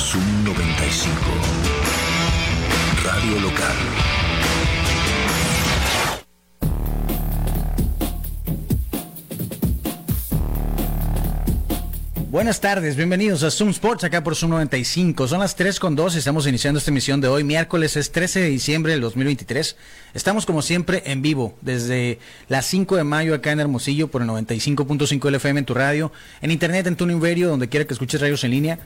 [0.00, 1.12] Zoom 95.
[3.04, 3.76] Radio local.
[12.30, 15.28] Buenas tardes, bienvenidos a Zoom Sports acá por Zoom 95.
[15.28, 17.44] Son las 3 con 2 y estamos iniciando esta emisión de hoy.
[17.44, 19.76] Miércoles es 13 de diciembre del 2023.
[20.14, 24.28] Estamos como siempre en vivo desde las 5 de mayo acá en Hermosillo por el
[24.28, 26.10] 95.5 LFM en tu radio,
[26.40, 28.78] en internet, en Tuning Radio, donde quiera que escuches radios en línea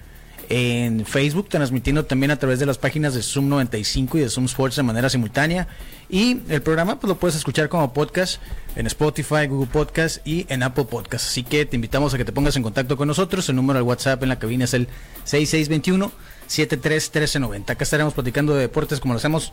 [0.48, 4.46] en Facebook, transmitiendo también a través de las páginas de Zoom 95 y de Zoom
[4.46, 5.69] Sports de manera simultánea.
[6.09, 8.41] Y el programa pues lo puedes escuchar como podcast
[8.77, 11.27] en Spotify, Google Podcast y en Apple Podcast.
[11.27, 13.48] Así que te invitamos a que te pongas en contacto con nosotros.
[13.48, 14.88] El número del WhatsApp en la cabina es el
[15.24, 16.12] 6621
[16.47, 17.72] 731390.
[17.72, 19.52] Acá estaremos platicando de deportes como lo hacemos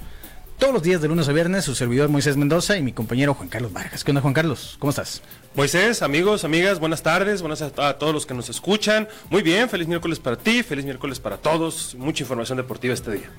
[0.61, 3.49] todos los días de lunes a viernes, su servidor Moisés Mendoza y mi compañero Juan
[3.49, 4.03] Carlos Vargas.
[4.03, 4.75] ¿Qué onda, Juan Carlos?
[4.77, 5.23] ¿Cómo estás?
[5.55, 9.07] Moisés, amigos, amigas, buenas tardes, buenas a, a todos los que nos escuchan.
[9.31, 11.95] Muy bien, feliz miércoles para ti, feliz miércoles para todos.
[11.95, 13.31] Mucha información deportiva este día.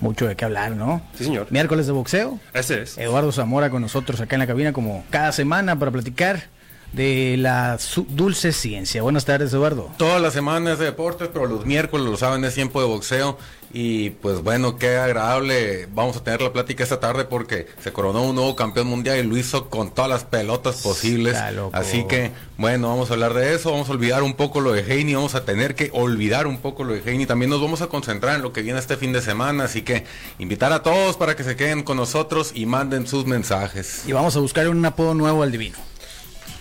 [0.00, 1.00] Mucho de qué hablar, ¿no?
[1.16, 1.46] Sí, señor.
[1.50, 2.40] Miércoles de boxeo.
[2.52, 2.98] Ese es.
[2.98, 6.48] Eduardo Zamora con nosotros acá en la cabina como cada semana para platicar
[6.94, 7.78] de la
[8.08, 9.02] dulce ciencia.
[9.02, 9.90] Buenas tardes, Eduardo.
[9.96, 13.36] Todas las semanas de deportes, pero los miércoles, lo saben, es tiempo de boxeo.
[13.76, 15.88] Y pues bueno, qué agradable.
[15.92, 19.24] Vamos a tener la plática esta tarde porque se coronó un nuevo campeón mundial y
[19.24, 21.36] lo hizo con todas las pelotas posibles.
[21.72, 23.72] Así que bueno, vamos a hablar de eso.
[23.72, 25.16] Vamos a olvidar un poco lo de Heini.
[25.16, 27.26] Vamos a tener que olvidar un poco lo de Heini.
[27.26, 29.64] También nos vamos a concentrar en lo que viene este fin de semana.
[29.64, 30.04] Así que
[30.38, 34.04] invitar a todos para que se queden con nosotros y manden sus mensajes.
[34.06, 35.78] Y vamos a buscar un apodo nuevo al divino.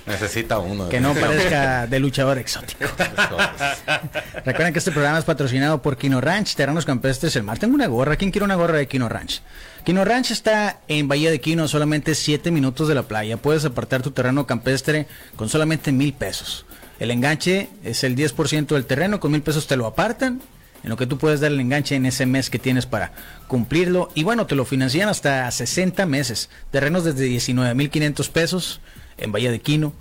[0.06, 0.90] Necesita uno.
[0.90, 2.86] Que no parezca de luchador exótico.
[4.46, 7.58] Recuerden que este programa es patrocinado por Kino Ranch, Terrenos Campestres El Mar.
[7.60, 8.16] Tengo una gorra.
[8.16, 9.42] ¿Quién quiere una gorra de Kino Ranch?
[9.84, 13.38] Kino Ranch está en Bahía de Quino, solamente 7 minutos de la playa.
[13.38, 16.66] Puedes apartar tu terreno campestre con solamente mil pesos.
[17.00, 20.42] El enganche es el 10% del terreno, con mil pesos te lo apartan.
[20.84, 23.14] En lo que tú puedes dar el enganche en ese mes que tienes para
[23.48, 24.10] cumplirlo.
[24.16, 26.50] Y bueno, te lo financian hasta 60 meses.
[26.72, 28.82] Terrenos desde 19.500 pesos
[29.18, 29.94] en Bahía de Quino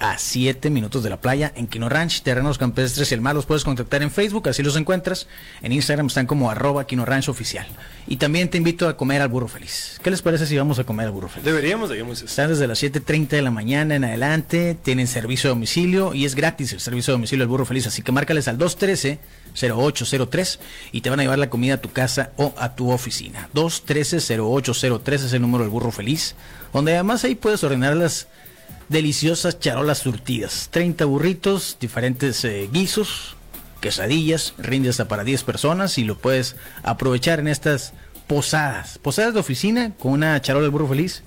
[0.00, 3.34] a 7 minutos de la playa en Quino Ranch, Terrenos Campestres y el Mar.
[3.34, 5.26] Los puedes contactar en Facebook, así los encuentras.
[5.62, 7.66] En Instagram están como arroba Quino Ranch oficial.
[8.08, 10.00] Y también te invito a comer al burro feliz.
[10.02, 11.44] ¿Qué les parece si vamos a comer al burro feliz?
[11.44, 12.30] Deberíamos de ir, Moisés.
[12.30, 16.34] Están desde las 7.30 de la mañana en adelante, tienen servicio a domicilio y es
[16.34, 20.58] gratis el servicio a domicilio del burro feliz, así que márcales al 213-0803
[20.92, 23.48] y te van a llevar la comida a tu casa o a tu oficina.
[23.54, 26.34] 213-0803 es el número del burro feliz,
[26.72, 28.28] donde además ahí puedes ordenar las
[28.90, 30.68] deliciosas charolas surtidas.
[30.70, 33.36] 30 burritos, diferentes eh, guisos,
[33.80, 37.94] quesadillas, rinde hasta para 10 personas y lo puedes aprovechar en estas
[38.26, 38.98] posadas.
[38.98, 41.22] Posadas de oficina con una charola del burro feliz.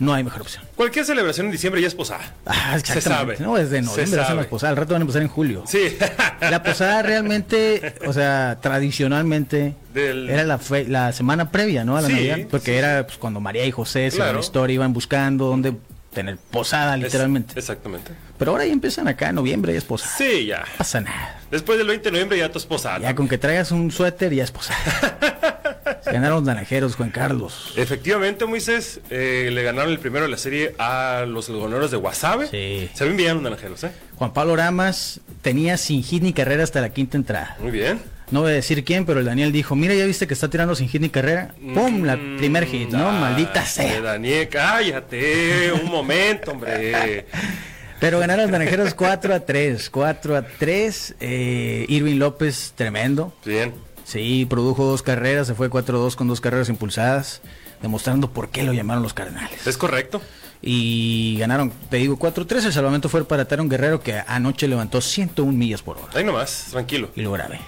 [0.00, 0.62] No hay mejor opción.
[0.76, 2.32] Cualquier celebración en diciembre ya es posada.
[2.46, 3.36] Ah, Se sabe.
[3.40, 4.70] No, desde Se noviembre hacen las posadas.
[4.70, 5.64] Al rato van a empezar en julio.
[5.66, 5.96] Sí.
[6.40, 11.96] La posada realmente, o sea, tradicionalmente Del- era la, fe- la semana previa, ¿no?
[11.96, 12.38] A la Sí, Navidad.
[12.48, 14.34] Porque sí, era pues, cuando María y José, se Claro.
[14.34, 15.74] la historia, iban buscando dónde
[16.18, 17.54] tener posada, Es- literalmente.
[17.58, 18.10] exactamente.
[18.38, 20.12] Pero ahora ya empiezan acá en noviembre, ya es posada.
[20.16, 20.58] Sí, ya.
[20.60, 21.40] No pasa nada.
[21.50, 22.98] Después del 20 de noviembre ya tu esposa.
[22.98, 24.78] Ya con que traigas un suéter, ya es posada.
[26.04, 27.72] Se Ganaron los naranjeros, Juan Carlos.
[27.76, 32.46] Efectivamente, Moisés, eh, le ganaron el primero de la serie a los algodoneros de Wasabe.
[32.48, 32.90] Sí.
[32.94, 33.90] Se ven bien los naranjeros, ¿eh?
[34.16, 37.56] Juan Pablo Ramas tenía sin hit ni carrera hasta la quinta entrada.
[37.60, 38.00] Muy bien.
[38.30, 40.74] No voy a decir quién, pero el Daniel dijo, mira, ya viste que está tirando
[40.74, 41.54] sin hit ni carrera.
[41.74, 42.04] ¡Pum!
[42.04, 43.10] La primer hit, ¿no?
[43.10, 44.00] Maldita eh, sea.
[44.02, 45.72] Daniel, cállate.
[45.72, 47.26] Un momento, hombre.
[48.00, 49.90] Pero ganaron los naranjeros 4 a 3.
[49.90, 51.14] 4 a 3.
[51.20, 53.32] Eh, Irving López, tremendo.
[53.44, 53.72] Bien.
[54.04, 57.42] Sí, produjo dos carreras, se fue 4-2 con dos carreras impulsadas,
[57.82, 59.66] demostrando por qué lo llamaron los Cardenales.
[59.66, 60.22] Es correcto.
[60.62, 62.64] Y ganaron, te digo, 4-3.
[62.66, 66.08] El salvamento fue para Taron Guerrero, que anoche levantó 101 millas por hora.
[66.14, 67.10] Ahí nomás, tranquilo.
[67.16, 67.60] Y lo grabé.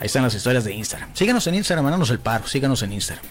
[0.00, 1.10] Ahí están las historias de Instagram.
[1.14, 3.24] Síganos en Instagram, mándanos el paro, síganos en Instagram.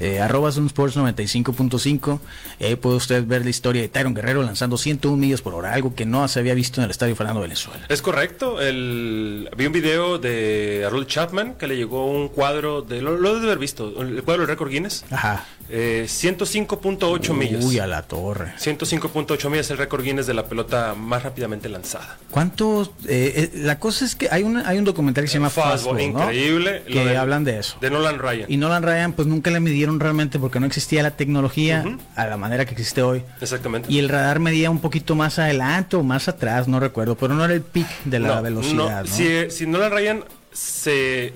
[0.00, 2.20] Eh, arroba Zoom Sports 95.5.
[2.60, 5.72] Y ahí puede usted ver la historia de Tyron Guerrero lanzando 101 millas por hora,
[5.74, 7.84] algo que no se había visto en el estadio Fernando Venezuela.
[7.88, 8.60] Es correcto.
[8.60, 13.02] El, vi un video de Harold Chapman que le llegó un cuadro de.
[13.02, 14.00] Lo, lo debe haber visto.
[14.00, 15.04] El cuadro del récord Guinness.
[15.10, 15.44] Ajá.
[15.70, 17.64] Eh, 105.8 millas.
[17.64, 18.52] Uy, a la torre.
[18.58, 22.18] 105.8 millas es el récord Guinness de la pelota más rápidamente lanzada.
[22.30, 22.88] ¿Cuántos?
[23.06, 25.96] eh, eh, la cosa es que hay, una, hay un documental que se llama Fastball,
[25.98, 26.20] Fastball, ¿no?
[26.22, 26.82] increíble.
[26.86, 27.76] Que de- hablan de eso.
[27.80, 28.46] De Nolan Ryan.
[28.50, 31.84] Y Nolan Ryan, pues nunca le midieron realmente porque no existía la tecnología
[32.16, 33.22] a la manera que existe hoy.
[33.40, 33.90] Exactamente.
[33.92, 37.44] Y el radar medía un poquito más adelante o más atrás, no recuerdo, pero no
[37.44, 39.02] era el pic de la No, velocidad.
[39.04, 39.16] no, ¿no?
[39.16, 41.34] Si, si Nolan Ryan se.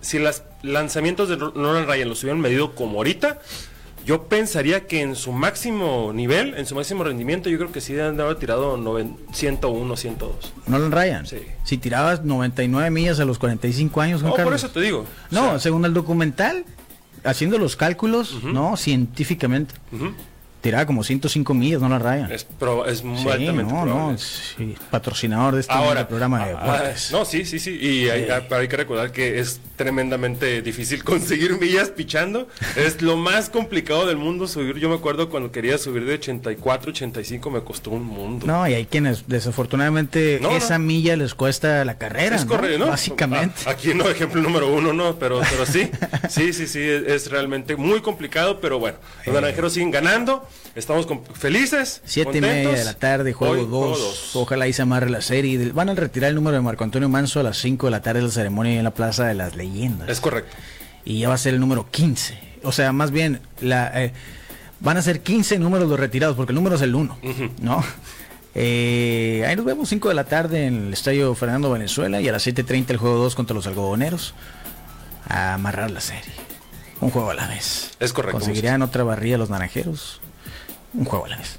[0.00, 3.38] Si los lanzamientos de Nolan Ryan los hubieran medido como ahorita,
[4.04, 7.92] yo pensaría que en su máximo nivel, en su máximo rendimiento, yo creo que sí
[7.92, 10.52] de haber tirado 9 101, 102.
[10.66, 11.24] ¿No lo Ryan?
[11.24, 11.38] Sí.
[11.62, 15.06] Si tirabas 99 millas a los 45 años, Juan No, por eso te digo.
[15.30, 16.64] No, O sea, según el documental,
[17.24, 18.76] haciendo los cálculos, ¿no?
[18.76, 19.74] Científicamente.
[20.62, 22.32] Tiraba como 105 millas, no la Ryan.
[22.32, 24.12] es, proba- es muy Sí, altamente no, probable.
[24.12, 27.12] no, sí, patrocinador de este Ahora, programa de ah, deportes.
[27.12, 27.76] no, sí, sí, sí.
[27.78, 32.48] Y hay, hay que recordar que es tremendamente difícil conseguir millas pichando.
[32.76, 34.78] Es lo más complicado del mundo subir.
[34.78, 38.46] Yo me acuerdo cuando quería subir de 84, 85, me costó un mundo.
[38.46, 40.84] No, y hay quienes desafortunadamente No, esa no.
[40.86, 42.86] milla les cuesta la carrera, es correcto, ¿no?
[42.86, 43.62] Básicamente.
[43.66, 45.16] Ah, aquí no, ejemplo número uno, ¿no?
[45.18, 45.90] Pero, pero sí,
[46.28, 51.06] sí, sí, sí, es, es realmente muy complicado, pero bueno, los naranjeros siguen ganando, estamos
[51.06, 52.00] con- felices.
[52.04, 53.70] Siete y media de la tarde, juego Hoy, 2.
[53.98, 54.36] dos.
[54.36, 55.58] Ojalá y se amarre la serie.
[55.58, 58.02] Del- Van a retirar el número de Marco Antonio Manso a las 5 de la
[58.02, 60.08] tarde de la ceremonia en la Plaza de las Leyendas.
[60.08, 60.54] Es correcto.
[61.04, 62.38] y ya va a ser el número 15.
[62.62, 64.12] O sea, más bien, la, eh,
[64.78, 67.18] van a ser 15 números los retirados, porque el número es el 1,
[67.60, 67.84] ¿no?
[68.54, 72.32] Eh, ahí nos vemos 5 de la tarde en el estadio Fernando Venezuela y a
[72.32, 74.34] las 7.30 el juego 2 contra los algodoneros.
[75.28, 76.32] A amarrar la serie.
[77.00, 77.92] Un juego a la vez.
[77.98, 80.20] Es correcto, ¿Conseguirían otra barrilla los naranjeros?
[80.94, 81.56] Un juego a la vez.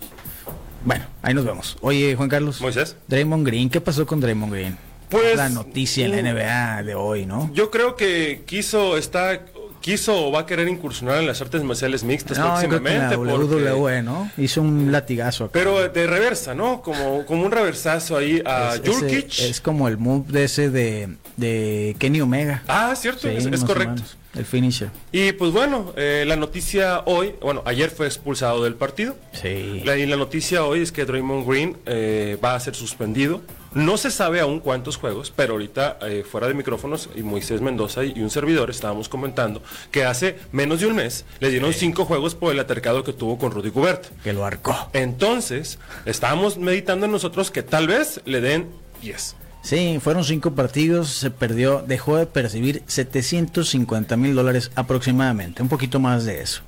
[0.85, 1.77] Bueno, ahí nos vemos.
[1.81, 2.59] Oye, Juan Carlos.
[2.61, 2.95] Moisés.
[3.07, 4.77] Draymond Green, ¿qué pasó con Draymond Green?
[5.09, 7.49] Pues, la noticia en la mm, NBA de hoy, ¿no?
[7.53, 9.45] Yo creo que quiso, está,
[9.79, 12.89] quiso o va a querer incursionar en las artes marciales mixtas No, yo creo que
[12.89, 13.15] la próximamente.
[13.37, 14.31] porque- WWE, ¿no?
[14.37, 15.53] Hizo un latigazo acá.
[15.53, 16.81] Pero de reversa, ¿no?
[16.81, 19.27] Como, como un reversazo ahí a es, Jurkic.
[19.29, 22.63] ese- es como el move de ese de, de Kenny Omega.
[22.67, 24.01] Ah, cierto, Sí, es, es correcto.
[24.35, 24.89] El finisher.
[25.11, 29.15] Y pues bueno, eh, la noticia hoy, bueno, ayer fue expulsado del partido.
[29.31, 29.81] Sí.
[29.85, 33.41] La, y la noticia hoy es que Draymond Green eh, va a ser suspendido.
[33.75, 38.03] No se sabe aún cuántos juegos, pero ahorita eh, fuera de micrófonos y Moisés Mendoza
[38.03, 42.35] y un servidor estábamos comentando que hace menos de un mes le dieron cinco juegos
[42.35, 44.05] por el altercado que tuvo con Rudy Gobert.
[44.23, 44.89] Que lo arcó.
[44.93, 48.69] Entonces, estábamos meditando en nosotros que tal vez le den
[49.01, 49.35] 10.
[49.63, 55.99] Sí, fueron cinco partidos, se perdió, dejó de percibir 750 mil dólares aproximadamente, un poquito
[55.99, 56.61] más de eso.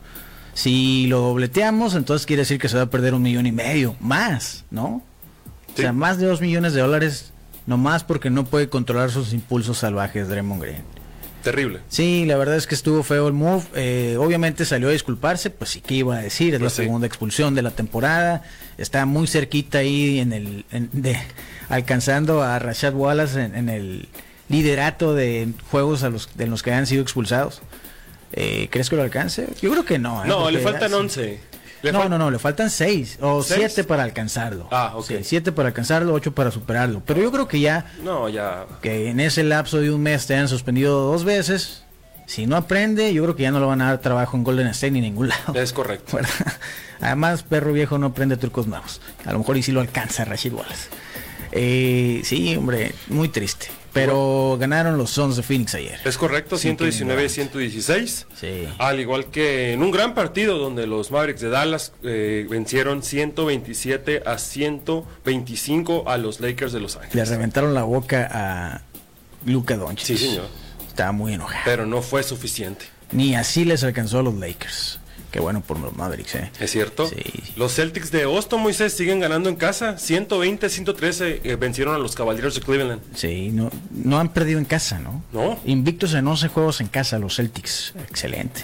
[0.53, 3.97] Si lo dobleteamos, entonces quiere decir que se va a perder un millón y medio,
[3.99, 5.03] más, ¿no?
[5.73, 7.33] O sea, más de dos millones de dólares,
[7.67, 10.83] nomás porque no puede controlar sus impulsos salvajes, Draymond Green.
[11.43, 11.81] Terrible.
[11.89, 13.63] Sí, la verdad es que estuvo feo el move.
[13.75, 16.53] Eh, obviamente salió a disculparse, pues sí, ¿qué iba a decir?
[16.55, 16.83] Es la Pues sí.
[16.83, 18.41] segunda expulsión de la temporada.
[18.77, 21.17] Está muy cerquita ahí en el, en- de,
[21.69, 24.07] alcanzando a Rashad Wallace en, en el
[24.49, 27.61] liderato de juegos a los, de los que han sido expulsados.
[28.33, 29.47] Eh, ¿Crees que lo alcance?
[29.61, 30.23] Yo creo que no.
[30.23, 30.27] ¿eh?
[30.27, 31.39] No, le faltan ya- 11.
[31.83, 33.59] Le no, fal- no, no, le faltan seis o ¿Seis?
[33.73, 34.67] siete para alcanzarlo.
[34.71, 35.05] Ah, ok.
[35.05, 37.01] Sí, siete para alcanzarlo, ocho para superarlo.
[37.05, 38.65] Pero yo creo que ya No, ya.
[38.81, 41.83] que en ese lapso de un mes te hayan suspendido dos veces.
[42.25, 44.67] Si no aprende, yo creo que ya no le van a dar trabajo en Golden
[44.67, 45.53] State ni en ningún lado.
[45.55, 46.17] Es correcto.
[46.17, 46.31] ¿verdad?
[47.01, 49.01] Además, perro viejo no aprende trucos nuevos.
[49.25, 50.89] A lo mejor y sí lo alcanza Rashid Wallace.
[51.51, 53.67] Eh, sí, hombre, muy triste.
[53.93, 55.97] Pero ganaron los Suns de Phoenix ayer.
[56.03, 58.27] Es correcto, Sí, Kevin 119 116.
[58.35, 58.67] Sí.
[58.77, 64.23] Al igual que en un gran partido donde los Mavericks de Dallas eh, vencieron 127
[64.25, 67.29] a 125 a los Lakers de Los Le Ángeles.
[67.29, 68.81] reventaron la boca a
[69.45, 70.17] Luca Doncic.
[70.17, 70.47] Sí, señor.
[70.95, 71.59] Estaba muy enojado.
[71.65, 72.85] Pero no fue suficiente.
[73.11, 74.97] Ni así les alcanzó a los Lakers.
[75.29, 76.51] Qué bueno por los Mavericks, ¿eh?
[76.57, 77.05] ¿Es cierto?
[77.05, 77.17] Sí.
[77.57, 79.97] Los Celtics de Boston, Moisés, siguen ganando en casa.
[79.97, 83.01] 120 113 eh, vencieron a los Caballeros de Cleveland.
[83.13, 85.21] Sí, no, no han perdido en casa, ¿no?
[85.33, 85.59] No.
[85.65, 87.93] Invictos en 11 juegos en casa, los Celtics.
[88.07, 88.61] Excelente.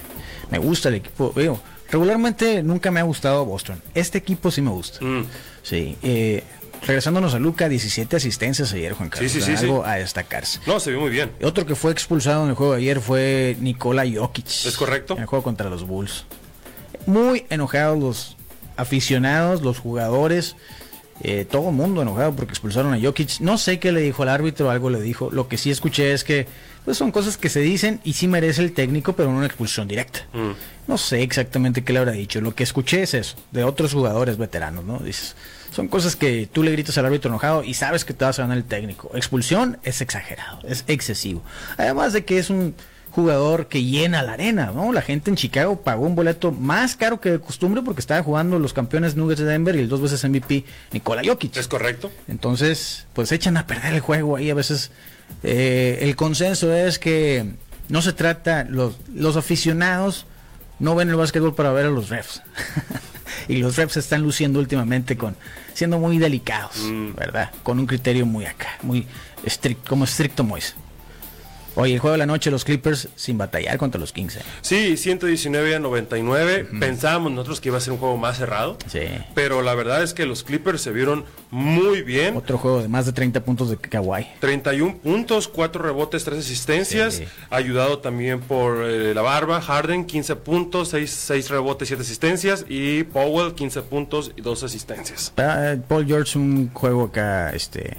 [0.50, 1.34] Me gusta el equipo.
[1.36, 3.82] Veo, regularmente nunca me ha gustado Boston.
[3.94, 5.03] Este equipo sí me gusta.
[5.03, 5.25] Mm.
[5.63, 5.98] Sí.
[6.01, 6.46] Eh,
[6.85, 9.31] regresándonos a Luca, 17 asistencias ayer, Juan Carlos.
[9.31, 10.59] Sí, sí, sí, Algo a destacarse.
[10.65, 11.31] No, se vio muy bien.
[11.43, 14.47] Otro que fue expulsado en el juego de ayer fue Nikola Jokic.
[14.47, 15.15] ¿Es correcto?
[15.15, 16.25] En el juego contra los Bulls.
[17.05, 18.38] Muy enojados los
[18.77, 20.55] aficionados, los jugadores,
[21.22, 23.39] eh, todo el mundo enojado porque expulsaron a Jokic.
[23.41, 25.30] No sé qué le dijo al árbitro, algo le dijo.
[25.32, 26.48] Lo que sí escuché es que
[26.86, 29.88] pues son cosas que se dicen y sí merece el técnico, pero no una expulsión
[29.88, 30.25] directa.
[30.34, 30.51] Mm.
[30.88, 32.41] No sé exactamente qué le habrá dicho.
[32.41, 34.98] Lo que escuché es eso, de otros jugadores veteranos, ¿no?
[34.98, 35.36] Dices,
[35.72, 38.44] son cosas que tú le gritas al árbitro enojado y sabes que te vas a
[38.44, 39.12] ganar el técnico.
[39.13, 41.44] Expulsión es exagerado, es excesivo.
[41.77, 42.74] Además de que es un
[43.12, 44.91] jugador que llena la arena, ¿no?
[44.91, 48.58] La gente en Chicago pagó un boleto más caro que de costumbre porque estaba jugando
[48.58, 51.58] los campeones Nuggets de Denver y el dos veces MVP Nikola Jokic.
[51.58, 52.12] ¿Es correcto?
[52.27, 54.50] Entonces, pues echan a perder el juego ahí.
[54.50, 54.91] A veces
[55.44, 57.46] eh, el consenso es que
[57.89, 60.25] no se trata, los, los aficionados
[60.80, 62.41] no ven el básquetbol para ver a los refs.
[63.48, 65.36] y los refs están luciendo últimamente con,
[65.74, 67.13] siendo muy delicados, Mm.
[67.15, 67.51] ¿verdad?
[67.63, 69.06] Con un criterio muy acá, muy
[69.44, 70.74] estricto, como estricto Moise.
[71.75, 74.38] Oye, el juego de la noche, los Clippers sin batallar contra los Kings.
[74.38, 74.42] ¿eh?
[74.62, 76.68] Sí, 119 a 99.
[76.80, 78.78] Pensábamos nosotros que iba a ser un juego más cerrado.
[78.88, 79.00] Sí.
[79.34, 82.36] Pero la verdad es que los Clippers se vieron muy bien.
[82.36, 84.28] Otro juego de más de 30 puntos de Kawhi.
[84.40, 87.16] 31 puntos, 4 rebotes, 3 asistencias.
[87.16, 87.25] Sí.
[87.50, 89.62] Ayudado también por eh, la barba.
[89.62, 92.66] Harden, 15 puntos, 6, rebotes, 7 asistencias.
[92.68, 95.34] Y Powell, 15 puntos y 2 asistencias.
[95.38, 97.96] Ah, Paul George, un juego acá, este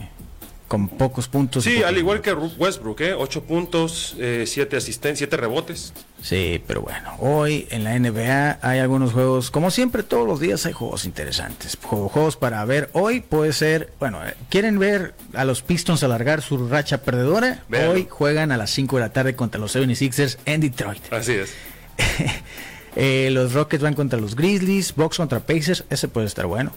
[0.72, 1.64] con pocos puntos.
[1.64, 3.12] Sí, al igual que Westbrook, ¿eh?
[3.12, 4.22] 8 puntos, 7
[4.56, 5.92] eh, asistencias, 7 rebotes.
[6.22, 10.64] Sí, pero bueno, hoy en la NBA hay algunos juegos, como siempre todos los días
[10.64, 12.88] hay juegos interesantes, juegos para ver.
[12.94, 17.64] Hoy puede ser, bueno, eh, ¿quieren ver a los Pistons alargar su racha perdedora?
[17.90, 21.12] Hoy juegan a las 5 de la tarde contra los 76ers en Detroit.
[21.12, 21.52] Así es.
[22.96, 26.72] eh, los Rockets van contra los Grizzlies, Bucks contra Pacers, ese puede estar bueno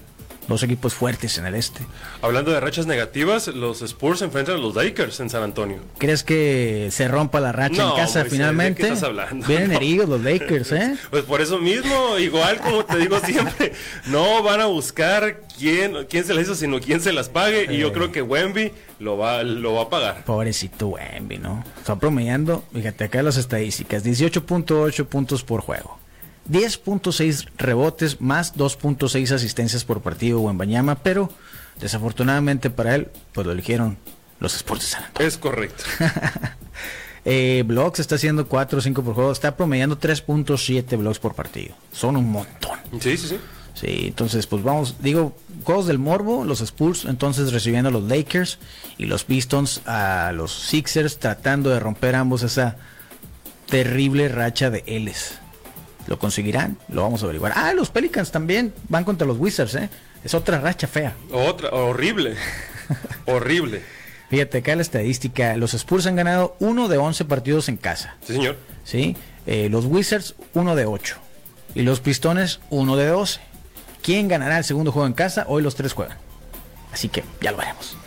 [0.47, 1.81] dos equipos fuertes en el este.
[2.21, 5.79] Hablando de rachas negativas, los Spurs enfrentan a los Lakers en San Antonio.
[5.97, 8.83] ¿Crees que se rompa la racha en casa finalmente?
[8.83, 9.45] ¿de qué estás hablando?
[9.47, 10.95] Vienen heridos los Lakers, ¿eh?
[11.09, 13.73] Pues por eso mismo, igual como te digo siempre,
[14.07, 17.73] no van a buscar quién, quién se las hizo, sino quién se las pague.
[17.73, 20.25] Y yo creo que Wemby lo va, lo va a pagar.
[20.25, 21.63] Pobrecito Wemby, ¿no?
[21.77, 25.99] Está promediando, fíjate acá las estadísticas, 18.8 puntos por juego.
[26.49, 31.31] 10.6 rebotes más 2.6 asistencias por partido o en Bañama, pero
[31.79, 33.97] desafortunadamente para él, pues lo eligieron
[34.39, 35.27] los Sports de San Antonio.
[35.27, 35.83] Es correcto.
[37.25, 41.75] eh, blogs está haciendo 4 o 5 por juego, está promediando 3.7 blogs por partido.
[41.91, 42.79] Son un montón.
[42.99, 43.39] Sí, sí, sí.
[43.73, 45.35] Sí, entonces pues vamos, digo,
[45.65, 48.57] juegos del Morbo, los Spurs entonces recibiendo a los Lakers
[48.97, 52.77] y los Pistons a los Sixers tratando de romper ambos esa
[53.67, 55.39] terrible racha de L's.
[56.07, 56.77] ¿Lo conseguirán?
[56.89, 57.53] Lo vamos a averiguar.
[57.55, 59.89] Ah, los Pelicans también van contra los Wizards, ¿eh?
[60.23, 61.15] Es otra racha fea.
[61.31, 62.35] Otra, horrible.
[63.25, 63.81] horrible.
[64.29, 65.55] Fíjate, acá la estadística.
[65.57, 68.15] Los Spurs han ganado uno de 11 partidos en casa.
[68.25, 68.57] Sí, señor.
[68.83, 69.15] Sí.
[69.45, 71.17] Eh, los Wizards, uno de 8.
[71.75, 73.39] Y los Pistones, uno de 12.
[74.01, 75.45] ¿Quién ganará el segundo juego en casa?
[75.47, 76.17] Hoy los tres juegan.
[76.91, 77.97] Así que ya lo veremos.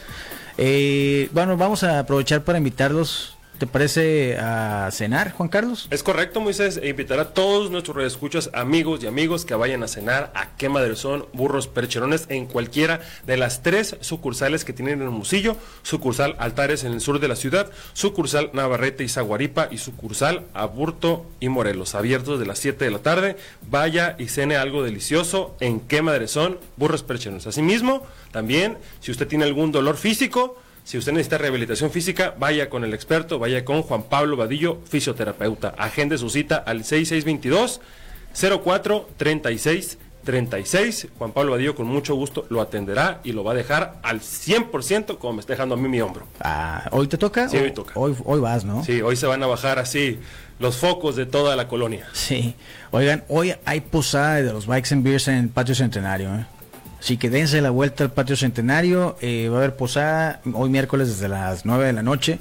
[0.57, 5.89] Eh, bueno, vamos a aprovechar para invitarlos ¿Te parece a cenar, Juan Carlos?
[5.91, 9.89] Es correcto, Moisés, e invitar a todos nuestros redescuchas, amigos y amigos que vayan a
[9.89, 10.97] cenar a Quema del
[11.33, 16.93] Burros Percherones, en cualquiera de las tres sucursales que tienen en Musillo, sucursal Altares en
[16.93, 22.39] el sur de la ciudad, sucursal Navarrete y Zaguaripa y sucursal Aburto y Morelos, abiertos
[22.39, 23.37] de las 7 de la tarde.
[23.69, 26.29] Vaya y cene algo delicioso en Quema del
[26.77, 27.49] Burros Percherones.
[27.49, 30.57] Asimismo, también, si usted tiene algún dolor físico,
[30.89, 35.75] si usted necesita rehabilitación física, vaya con el experto, vaya con Juan Pablo Vadillo, fisioterapeuta.
[35.77, 37.83] Agende su cita al 6622
[38.65, 41.09] 04 36 36.
[41.19, 45.19] Juan Pablo Vadillo con mucho gusto lo atenderá y lo va a dejar al 100%
[45.19, 46.27] como me está dejando a mí mi hombro.
[46.41, 47.51] Ah, ¿hoy te toca?
[47.51, 47.93] Sí, hoy toca.
[47.95, 48.83] Hoy, hoy vas, ¿no?
[48.83, 50.19] Sí, hoy se van a bajar así
[50.59, 52.09] los focos de toda la colonia.
[52.15, 52.55] Sí.
[52.93, 56.47] Oigan, hoy hay posada de los Bikes and Beers en el Patio Centenario, ¿eh?
[57.01, 59.17] Así que dense la vuelta al patio centenario.
[59.21, 62.39] Eh, va a haber posada hoy miércoles desde las 9 de la noche.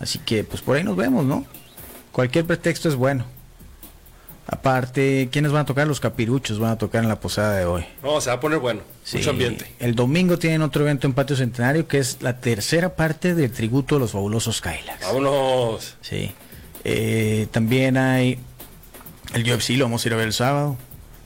[0.00, 1.44] Así que pues por ahí nos vemos, ¿no?
[2.12, 3.24] Cualquier pretexto es bueno.
[4.48, 5.88] Aparte, ¿quiénes van a tocar?
[5.88, 7.84] Los capiruchos van a tocar en la posada de hoy.
[8.02, 8.82] No, se va a poner bueno.
[9.12, 9.72] Mucho ambiente.
[9.80, 13.96] El domingo tienen otro evento en Patio Centenario que es la tercera parte del tributo
[13.96, 15.00] a los fabulosos Kylax.
[15.02, 15.96] Vámonos.
[16.00, 16.32] Sí.
[16.84, 18.38] Eh, también hay
[19.34, 20.76] el UFC, lo vamos a ir a ver el sábado.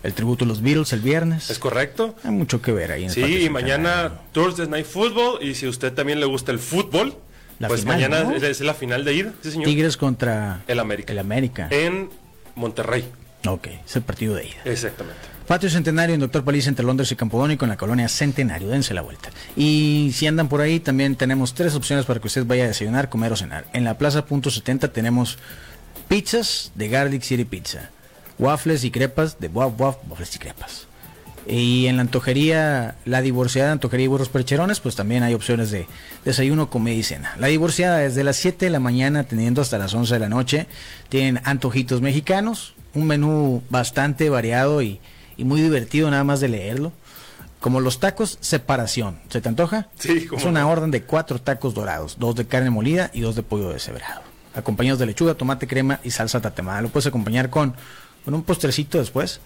[0.02, 1.50] El tributo a los Beatles el viernes.
[1.50, 2.16] ¿Es correcto?
[2.25, 5.42] Hay mucho que ver ahí en Sí, y mañana Thursday Night Football.
[5.42, 7.14] Y si a usted también le gusta el fútbol,
[7.59, 9.33] pues mañana es la final de ida.
[9.42, 11.12] Tigres contra el América.
[11.12, 11.69] El América.
[11.71, 12.09] En
[12.54, 13.04] Monterrey.
[13.47, 14.62] Ok, es el partido de ida.
[14.64, 15.21] Exactamente.
[15.47, 18.69] Patio Centenario en Doctor Paliza entre Londres y Campodónico en la colonia Centenario.
[18.69, 19.30] Dense la vuelta.
[19.57, 23.09] Y si andan por ahí, también tenemos tres opciones para que usted vaya a desayunar,
[23.09, 23.66] comer o cenar.
[23.73, 25.38] En la Plaza Punto 70 tenemos
[26.09, 27.90] pizzas de Garlic City Pizza
[28.40, 30.87] waffles y crepas de Waf Waf, waffles y crepas.
[31.47, 35.87] Y en la antojería, la divorciada, antojería y burros percherones, pues también hay opciones de
[36.25, 37.35] desayuno, comida y cena.
[37.38, 40.66] La divorciada desde las 7 de la mañana, teniendo hasta las 11 de la noche,
[41.09, 45.00] tienen antojitos mexicanos, un menú bastante variado y,
[45.37, 46.92] y muy divertido nada más de leerlo.
[47.59, 49.18] Como los tacos, separación.
[49.28, 49.88] ¿Se te antoja?
[49.99, 53.42] Sí, Es una orden de cuatro tacos dorados, dos de carne molida y dos de
[53.42, 54.23] pollo deshebrado.
[54.54, 56.80] Acompañados de lechuga, tomate, crema y salsa tatemada.
[56.80, 57.75] Lo puedes acompañar con
[58.25, 59.41] con un postrecito después.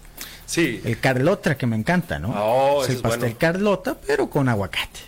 [0.45, 0.81] Sí.
[0.83, 2.29] El Carlota, que me encanta, ¿no?
[2.29, 3.35] Oh, es el pastel bueno.
[3.39, 4.99] Carlota, pero con aguacate.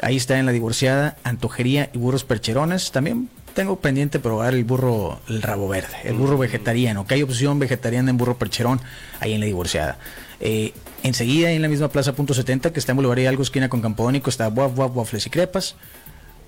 [0.00, 2.90] Ahí está en la divorciada, antojería y burros percherones.
[2.90, 7.58] También tengo pendiente probar el burro, el rabo verde, el burro vegetariano, que hay opción
[7.58, 8.80] vegetariana en burro percherón
[9.20, 9.98] ahí en la divorciada.
[10.40, 10.72] Eh,
[11.02, 14.28] enseguida, en la misma plaza punto 70, que está en Boulevard algo esquina con Campodónico,
[14.28, 15.76] está Waf Waf Waffles y Crepas.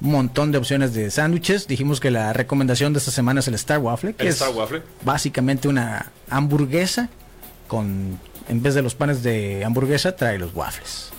[0.00, 1.67] Montón de opciones de sándwiches.
[1.67, 4.50] Dijimos que la recomendación de esta semana es el Star Waffle, que El es Star
[4.55, 4.83] Waffle.
[5.05, 7.09] básicamente una hamburguesa
[7.69, 11.11] con, en vez de los panes de hamburguesa, trae los waffles.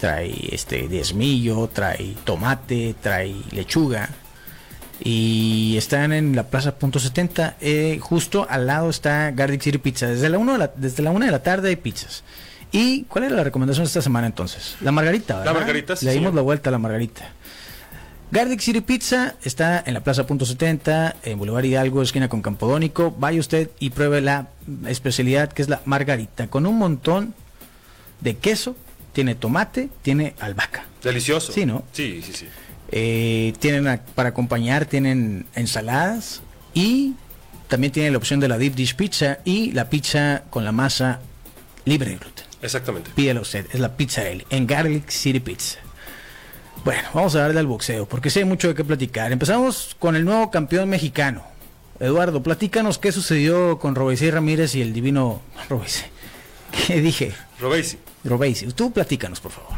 [0.00, 4.08] Trae este diezmillo, trae tomate, trae lechuga.
[5.00, 7.56] Y están en la Plaza Punto 70.
[7.60, 10.06] eh, justo al lado está Garlic City Pizza.
[10.06, 12.22] Desde la, uno de la, desde la una de la tarde hay pizzas.
[12.72, 14.76] ¿Y cuál era la recomendación de esta semana entonces?
[14.80, 15.54] La margarita, ¿verdad?
[15.54, 16.34] margarita, sí, Le dimos señor.
[16.34, 17.28] la vuelta a la margarita.
[18.30, 23.14] Garlic City Pizza está en la Plaza Punto 70, en Boulevard Hidalgo, esquina con Campodónico.
[23.18, 24.48] Vaya usted y pruebe la
[24.88, 27.34] especialidad que es la margarita, con un montón
[28.20, 28.76] de queso,
[29.12, 30.86] tiene tomate, tiene albahaca.
[31.02, 31.52] Delicioso.
[31.52, 31.84] Sí, ¿no?
[31.92, 32.46] Sí, sí, sí.
[32.90, 37.14] Eh, tienen a- para acompañar, tienen ensaladas y
[37.68, 41.20] también tienen la opción de la deep dish pizza y la pizza con la masa
[41.84, 42.44] libre de gluten.
[42.62, 43.10] Exactamente.
[43.14, 45.78] Pídela usted, es la pizza L en Garlic City Pizza.
[46.84, 49.32] Bueno, vamos a darle al boxeo, porque sí hay mucho de qué platicar.
[49.32, 51.42] Empezamos con el nuevo campeón mexicano.
[51.98, 56.04] Eduardo, platícanos qué sucedió con Robesí Ramírez y el divino Robesí.
[56.86, 57.32] ¿Qué dije?
[57.58, 57.98] Robesi.
[58.22, 59.72] Robesí, tú platícanos, por favor.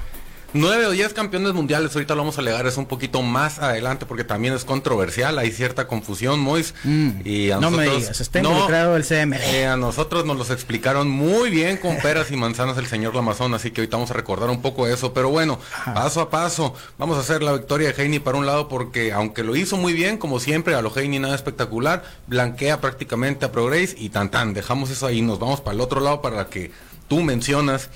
[0.59, 4.07] Nueve o diez campeones mundiales, ahorita lo vamos a alegar, es un poquito más adelante
[4.07, 6.75] porque también es controversial, hay cierta confusión, Mois.
[6.85, 9.41] Mm, y a no me nosotros- digas, está No, involucrado el CML.
[9.45, 13.53] eh, a nosotros nos los explicaron muy bien con peras y manzanas el señor Lamazón,
[13.55, 15.13] así que ahorita vamos a recordar un poco eso.
[15.13, 15.95] Pero bueno, Ajá.
[15.95, 19.43] paso a paso, vamos a hacer la victoria de Heini para un lado porque aunque
[19.43, 23.95] lo hizo muy bien, como siempre, a lo Heini nada espectacular, blanquea prácticamente a Progress
[23.99, 26.71] y tan tan, dejamos eso ahí, nos vamos para el otro lado para que
[27.09, 27.89] tú mencionas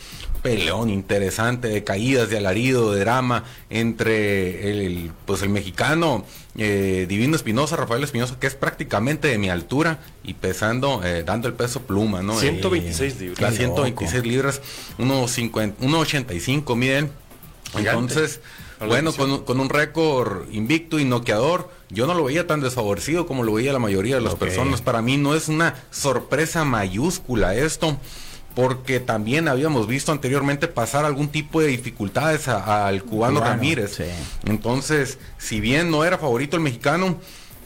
[0.42, 6.25] peleón interesante de caídas, de alarido, de drama entre el, el, pues el mexicano
[6.56, 11.49] eh, Divino Espinosa, Rafael Espinosa, que es prácticamente de mi altura y pesando, eh, dando
[11.49, 12.38] el peso pluma, ¿no?
[12.38, 13.40] 126 Eh, libras.
[13.40, 14.28] Las Qué 126 loco.
[14.28, 14.61] libras,
[14.99, 17.11] unos 50, 1.85 miden.
[17.76, 18.40] Entonces,
[18.85, 23.26] bueno, con, un- con un récord invicto y noqueador, yo no lo veía tan desfavorecido
[23.26, 24.80] como lo veía la mayoría de las personas.
[24.82, 27.97] Para mí no es una sorpresa mayúscula esto,
[28.54, 33.95] porque también habíamos visto anteriormente pasar algún tipo de dificultades a- al cubano, Cubano, Ramírez.
[33.97, 34.04] sí.
[34.47, 37.19] Entonces, si bien no era favorito el mexicano,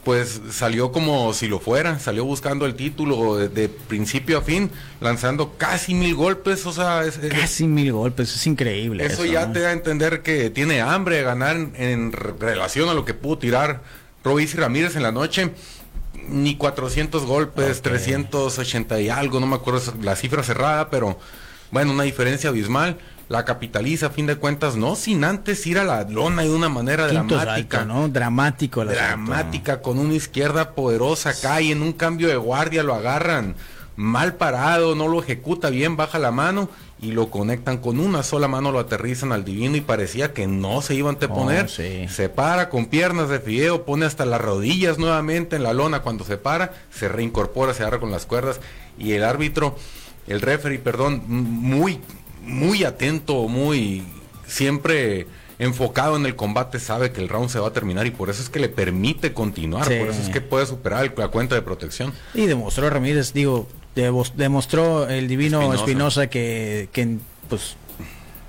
[0.03, 4.69] pues salió como si lo fuera, salió buscando el título de, de principio a fin,
[5.01, 9.03] lanzando casi mil golpes, o sea, es- es- Casi mil golpes, es increíble.
[9.03, 9.53] eso ya ¿no?
[9.53, 13.03] te da a entender que tiene hambre de ganar en, en re- relación a lo
[13.03, 13.81] que pudo tirar
[14.23, 15.51] Robis y Ramírez en la noche.
[16.29, 17.83] Ni 400 golpes, Ok.
[17.83, 21.17] 380 y algo, no me acuerdo la cifra cerrada, pero
[21.71, 22.97] bueno, una diferencia abismal.
[23.27, 26.69] La capitaliza a fin de cuentas, no sin antes ir a la lona de una
[26.69, 27.77] manera Quinto dramática.
[27.79, 28.07] salto, ¿no?
[28.07, 33.55] Dramático dramática, con una izquierda poderosa acá y en un cambio de guardia lo agarran
[33.95, 36.69] mal parado, no lo ejecuta bien, baja la mano
[37.01, 40.81] y lo conectan con una sola mano, lo aterrizan al divino y parecía que no
[40.81, 41.65] se iba a anteponer.
[41.65, 42.07] Oh, sí.
[42.07, 46.23] Se para con piernas de fideo, pone hasta las rodillas nuevamente en la lona cuando
[46.23, 48.59] se para, se reincorpora, se agarra con las cuerdas
[48.97, 49.75] y el árbitro,
[50.27, 51.99] el referee, perdón, muy,
[52.41, 54.03] muy atento, muy
[54.47, 55.27] siempre
[55.59, 58.41] enfocado en el combate, sabe que el round se va a terminar y por eso
[58.41, 59.95] es que le permite continuar, Sí.
[59.99, 62.13] por eso es que puede superar el- la cuenta de protección.
[62.33, 66.27] Y demostró Ramírez, digo, demostró el divino Espinosa.
[66.27, 67.17] Que, que,
[67.49, 67.75] pues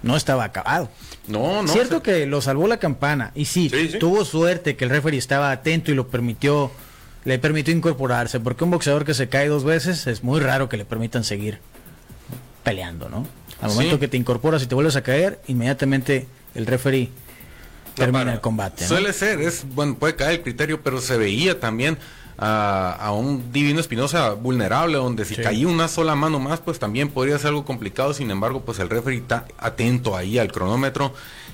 [0.03, 0.91] no estaba acabado.
[1.29, 1.69] No, no.
[1.69, 3.99] Cierto se- que lo salvó la campana y sí, Sí, sí.
[3.99, 6.71] tuvo suerte que el referee estaba atento y lo permitió,
[7.25, 10.77] le permitió incorporarse, porque un boxeador que se cae dos veces es muy raro que
[10.77, 11.59] le permitan seguir
[12.63, 13.27] peleando, ¿no?
[13.61, 13.77] Al Sí.
[13.77, 17.09] momento que te incorporas y te vuelves a caer, inmediatamente el referee
[17.95, 18.83] termina el combate.
[18.83, 18.89] ¿no?
[18.89, 21.99] Suele ser, es bueno, puede caer el criterio, pero se veía también
[22.39, 25.43] a, a un Divino Espinosa vulnerable, donde si Sí.
[25.43, 28.13] caía una sola mano más, pues también podría ser algo complicado.
[28.15, 31.13] Sin embargo, pues el referee está atento ahí al cronómetro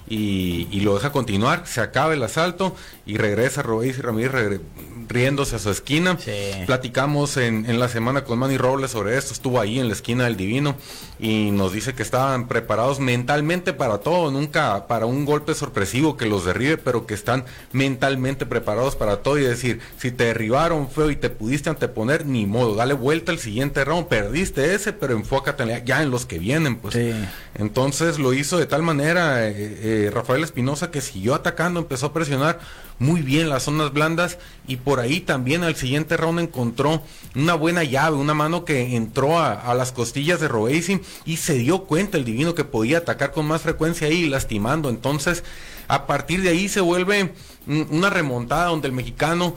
[0.09, 1.62] y, y lo deja continuar.
[1.66, 2.75] Se acaba el asalto
[3.07, 4.61] y regresa Robéis y Ramírez regre-
[5.09, 6.16] riéndose a su esquina.
[6.18, 6.33] Sí.
[6.66, 10.25] Platicamos en, en la semana con Manny Robles sobre esto, estuvo ahí en la esquina
[10.25, 10.75] del Divino
[11.18, 16.27] y nos dice que estaban preparados mentalmente para todo, nunca para un golpe sorpresivo que
[16.27, 21.11] los derribe, pero que están mentalmente preparados para todo y decir, si te derribaron feo
[21.11, 25.82] y te pudiste anteponer, ni modo, dale vuelta al siguiente round, perdiste ese, pero enfócate
[25.85, 26.94] ya en los que vienen, pues.
[26.94, 27.12] Sí.
[27.54, 32.12] Entonces lo hizo de tal manera eh, eh, Rafael Espinosa que siguió atacando, empezó a
[32.12, 32.61] presionar
[32.98, 37.02] muy bien las zonas blandas y por ahí también al siguiente round encontró
[37.35, 41.54] una buena llave, una mano que entró a, a las costillas de Robeisi y se
[41.54, 44.88] dio cuenta el divino que podía atacar con más frecuencia ahí lastimando.
[44.88, 45.42] Entonces
[45.88, 47.35] a partir de ahí se vuelve
[47.66, 49.54] una remontada donde el mexicano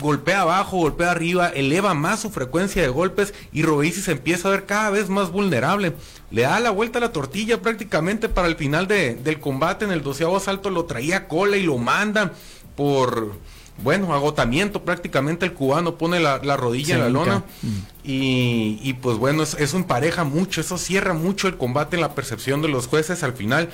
[0.00, 4.52] golpea abajo, golpea arriba, eleva más su frecuencia de golpes y Robesi se empieza a
[4.52, 5.94] ver cada vez más vulnerable.
[6.30, 9.84] Le da la vuelta a la tortilla prácticamente para el final del combate.
[9.84, 12.32] En el doceavo asalto lo traía cola y lo manda
[12.76, 13.34] por,
[13.82, 15.46] bueno, agotamiento prácticamente.
[15.46, 17.44] El cubano pone la, rodilla en la lona.
[17.62, 17.78] Mm.
[18.04, 22.68] Y, pues bueno, eso empareja mucho, eso cierra mucho el combate en la percepción de
[22.68, 23.22] los jueces.
[23.22, 23.70] Al final,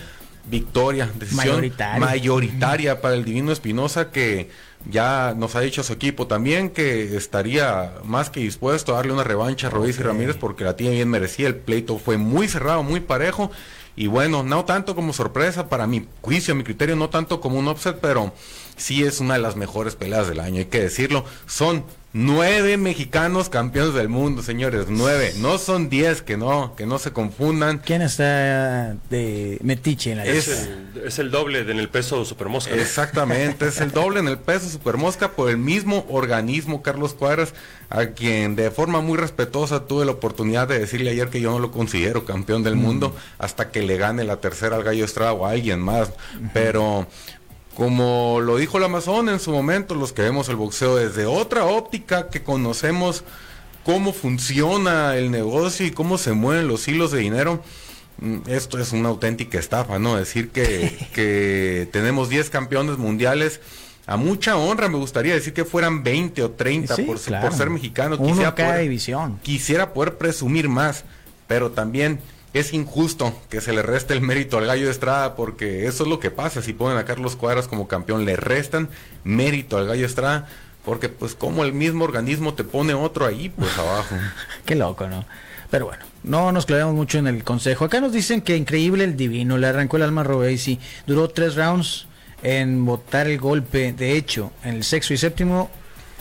[0.47, 4.51] victoria, decisión mayoritaria para el Divino Espinosa que
[4.91, 9.25] ya nos ha dicho su equipo también que estaría más que dispuesto a darle una
[9.25, 11.49] revancha a Rodríguez y Ramírez porque la tiene bien merecida.
[11.49, 13.51] El pleito fue muy cerrado, muy parejo.
[13.97, 17.59] Y bueno, no tanto como sorpresa para mi juicio, a mi criterio, no tanto como
[17.59, 18.33] un offset, pero
[18.77, 21.25] sí es una de las mejores peleas del año, hay que decirlo.
[21.47, 21.85] Son
[22.17, 24.87] Nueve mexicanos campeones del mundo, señores.
[24.89, 25.33] Nueve.
[25.39, 27.79] No son diez, que no, que no se confundan.
[27.79, 32.73] ¿Quién está de metiche en la es el, es el doble en el peso supermosca.
[32.77, 37.53] Exactamente, es el doble en el peso supermosca por el mismo organismo, Carlos Cuadras,
[37.91, 41.59] a quien de forma muy respetuosa tuve la oportunidad de decirle ayer que yo no
[41.59, 42.81] lo considero campeón del mm.
[42.81, 46.13] mundo hasta que le gane la tercera al Gallo Estrada o a alguien más.
[46.53, 47.09] Pero
[47.75, 51.65] como lo dijo el Amazon en su momento, los que vemos el boxeo desde otra
[51.65, 53.25] óptica, que conocemos
[53.85, 57.63] cómo funciona el negocio y cómo se mueven los hilos de dinero,
[58.19, 60.17] mm, esto es una auténtica estafa, ¿no?
[60.17, 63.61] Decir que, tenemos 10 campeones mundiales,
[64.07, 68.19] a mucha honra me gustaría decir que fueran 20 o 30 por, por, ser mexicano.
[68.19, 69.41] quisiera cada división.
[69.43, 71.05] Quisiera poder presumir más,
[71.47, 72.21] pero también
[72.55, 76.21] es injusto que se le reste el mérito al Gallo Estrada porque eso es lo
[76.21, 76.63] que pasa.
[76.63, 78.89] Si ponen a Carlos Cuadras como campeón le restan
[79.25, 80.49] mérito al Gallo Estrada
[80.85, 84.15] porque pues como el mismo organismo te pone otro ahí pues abajo
[84.67, 85.25] qué loco no
[85.71, 87.85] pero bueno no nos clavamos mucho en el consejo.
[87.85, 91.55] Acá nos dicen que increíble el divino le arrancó el alma a Robesi duró tres
[91.57, 92.07] rounds
[92.43, 95.71] en botar el golpe de hecho en el sexto y séptimo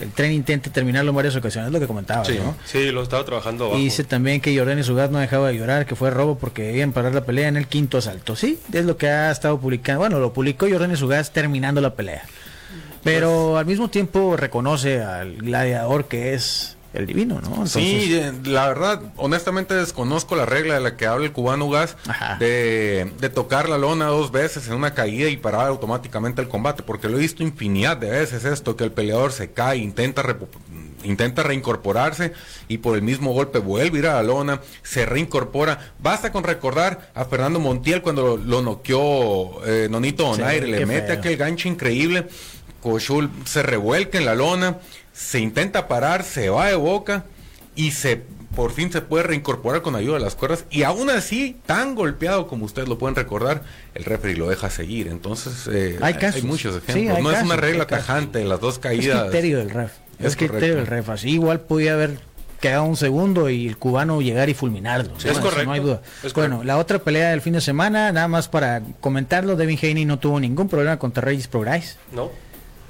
[0.00, 3.24] el tren intenta terminarlo en varias ocasiones, es lo que comentaba, sí, Sí, lo estaba
[3.24, 3.78] trabajando abajo.
[3.78, 6.92] Y dice también que Jordan Sugat no dejaba de llorar, que fue robo porque debían
[6.92, 8.34] parar la pelea en el quinto asalto.
[8.36, 10.00] Sí, es lo que ha estado publicando.
[10.00, 12.24] Bueno, lo publicó Jordan Sugat terminando la pelea.
[13.04, 17.66] Pero pues al mismo tiempo reconoce al gladiador que es el divino, ¿no?
[17.66, 21.96] Sí, eh, la verdad, honestamente desconozco la regla de la que habla el cubano Gas
[22.38, 26.82] de, de, tocar la lona dos veces en una caída y parar automáticamente el combate,
[26.82, 30.22] porque lo he visto infinidad de veces esto, que el peleador se cae, intenta
[31.04, 32.32] intenta reincorporarse
[32.68, 35.92] y por el mismo golpe vuelve a ir a la lona, se reincorpora.
[35.98, 41.36] Basta con recordar a Fernando Montiel cuando lo, noqueó eh, Nonito Donaire, le mete aquel
[41.36, 42.26] gancho increíble.
[42.82, 44.78] Cochul se revuelca en la lona,
[45.14, 47.24] se intenta parar, se va de boca
[47.76, 48.22] y se
[48.54, 52.46] por fin se puede reincorporar con ayuda de las cuerdas y aún así, tan golpeado
[52.46, 53.62] como ustedes lo pueden recordar,
[53.94, 55.08] el referee lo deja seguir.
[55.08, 57.20] Entonces, eh, hay, muchos ejemplos.
[57.20, 59.16] no es una regla tajante, las dos caídas.
[59.16, 59.92] Es criterio del ref.
[60.20, 61.08] Es, criterio del ref.
[61.10, 62.20] Así igual podía haber
[62.60, 65.12] quedado un segundo y el cubano llegar y fulminarlo.
[65.16, 65.64] es correcto.
[65.64, 66.02] No hay duda.
[66.34, 70.20] bueno, la otra pelea del fin de semana, nada más para comentarlo, Devin Haney no
[70.20, 71.98] tuvo ningún problema contra Regis Prograis.
[72.12, 72.30] No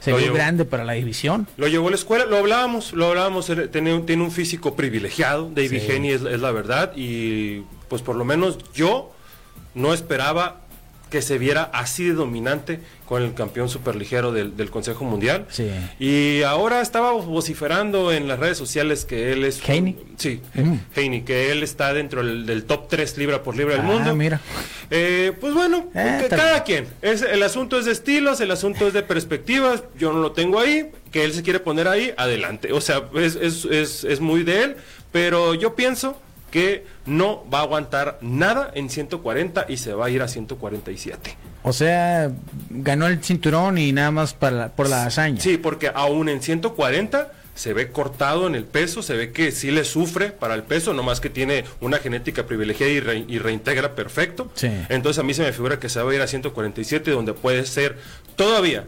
[0.05, 1.47] se ve grande para la división.
[1.57, 5.81] Lo llevó a la escuela, lo hablábamos, lo hablábamos, tiene, tiene un físico privilegiado, David
[5.87, 6.11] sí.
[6.11, 9.13] es, la verdad, y pues por lo menos yo
[9.75, 10.61] no esperaba
[11.11, 15.47] que se viera así de dominante con el campeón superligero del, del Consejo Mundial.
[15.51, 15.71] Sí.
[15.99, 19.67] Y ahora estaba vociferando en las redes sociales que él es...
[19.69, 19.97] Heine.
[20.17, 21.25] Sí, mm.
[21.25, 24.17] que él está dentro del, top 3 libra por libra del ah, mundo.
[24.17, 24.41] mira.
[24.91, 26.87] Eh, pues bueno, eh, cada quien.
[27.03, 29.85] Es, el asunto es de estilos, el asunto es de perspectivas.
[29.99, 30.91] Yo no lo tengo ahí.
[31.11, 32.73] Que él se quiere poner ahí, adelante.
[32.73, 34.77] O sea, es, es, es, es muy de él.
[35.13, 36.21] Pero yo pienso
[36.55, 41.37] que no va a aguantar nada en 140 y se va a ir a 147.
[41.65, 42.31] O sea,
[42.71, 45.41] ganó el cinturón y nada más para, por la hazaña.
[45.41, 49.73] Sí, porque aún en 140 se ve cortado en el peso, se ve que sí
[49.73, 54.49] le sufre para el peso, nomás que tiene una genética privilegiada y, reintegra perfecto.
[54.89, 57.67] Entonces a mí se me figura que se va a ir a 147, donde puede
[57.67, 57.99] ser
[58.37, 58.85] todavía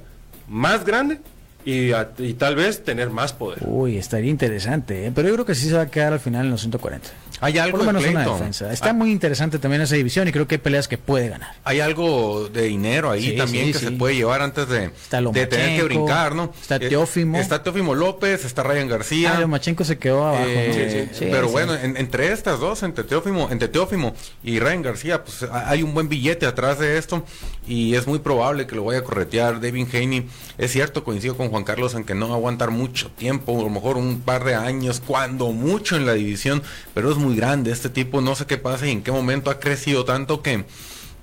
[0.47, 1.19] más grande
[1.65, 3.59] y, y, tal vez tener más poder.
[3.67, 5.13] Uy, estaría interesante, ¿eh?
[5.13, 7.09] pero yo creo que sí se va a quedar al final en los 140.
[7.41, 8.73] Hay algo Por lo menos una defensa.
[8.73, 8.93] Está ah.
[8.93, 11.55] muy interesante también esa división y creo que hay peleas que puede ganar.
[11.65, 14.91] Hay algo de dinero ahí también que se puede llevar antes de,
[15.33, 16.53] de tener que brincar, ¿no?
[16.61, 17.39] Está eh, Teófimo.
[17.39, 19.35] Está Teófimo López, está Ryan García.
[19.37, 20.45] Ah, Lomachenko se quedó abajo.
[20.47, 25.83] Eh, pero bueno, entre estas dos, entre Teófimo, entre Teófimo y Ryan García, pues hay
[25.83, 27.25] un buen billete atrás de esto
[27.67, 30.29] y es muy probable que lo vaya a corretear David Haney.
[30.59, 33.63] Es cierto, coincido con Juan Carlos en que no va a aguantar mucho tiempo, a
[33.63, 36.63] lo mejor un par de años, cuando mucho en la división,
[36.95, 39.51] pero es muy muy grande este tipo, no sé qué pasa y en qué momento
[39.51, 40.65] ha crecido tanto que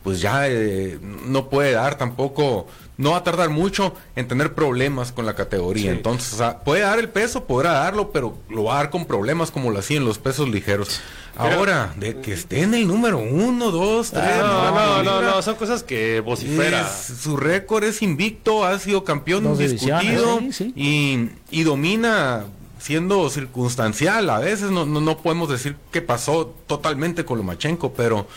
[0.03, 5.11] pues ya eh, no puede dar tampoco no va a tardar mucho en tener problemas
[5.11, 5.83] con la categoría.
[5.91, 5.97] Sí.
[5.97, 9.05] Entonces, o sea, puede dar el peso, podrá darlo, pero lo va a dar con
[9.05, 11.01] problemas como lo hacía en los pesos ligeros.
[11.35, 14.37] Ahora, de que esté en el número uno, dos, tres.
[14.39, 16.81] No, no, no, no, son cosas que vocifera.
[16.81, 20.73] es- su récord es invicto, ha sido campeón Dos discutido divisiones, sí, sí.
[20.75, 22.43] Y, y domina
[22.83, 24.29] siendo circunstancial.
[24.29, 28.27] A veces no, no, no podemos decir que pasó totalmente con Lomachenko, pero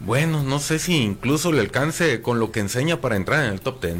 [0.00, 3.60] bueno, no sé si incluso le alcance con lo que enseña para entrar en el
[3.62, 3.96] top 10.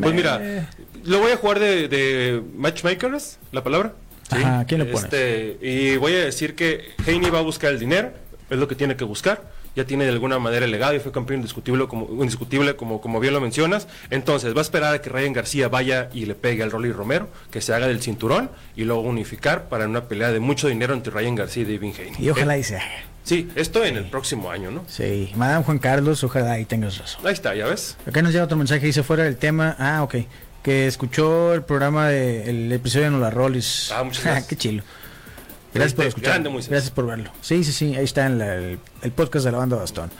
[0.00, 0.68] Pues mira,
[1.04, 3.94] lo voy a jugar de, de matchmakers, la palabra.
[4.28, 5.04] Ajá, ¿quién le pones?
[5.04, 8.12] Este, y voy a decir que Heine va a buscar el dinero,
[8.50, 9.50] es lo que tiene que buscar.
[9.74, 13.20] Ya tiene de alguna manera el legado y fue campeón indiscutible como, indiscutible como, como
[13.20, 13.88] bien lo mencionas.
[14.10, 17.28] Entonces va a esperar a que Ryan García vaya y le pegue al Rolly Romero,
[17.50, 21.12] que se haga del cinturón y luego unificar para una pelea de mucho dinero entre
[21.12, 22.12] Ryan García y David Haney.
[22.18, 22.84] Y ojalá Eh, y se haga.
[23.24, 24.84] sí, esto en el próximo año, ¿no?
[24.88, 27.26] Sí, Madame Juan Carlos, ojalá y tengas razón.
[27.26, 27.96] Ahí está, ya ves.
[28.06, 29.74] Acá nos llega otro mensaje, dice fuera del tema.
[29.78, 30.16] Ah, ok.
[30.62, 33.90] Que escuchó el programa de el episodio de Nola Rollis.
[33.90, 34.46] Ah, muchas gracias.
[34.48, 34.82] Qué chilo.
[35.74, 36.70] Gracias por Grande, escuchar.
[36.70, 37.30] Gracias por verlo.
[37.40, 37.94] Sí, sí, sí.
[37.96, 40.10] Ahí está en la- el, el podcast de la banda Bastón.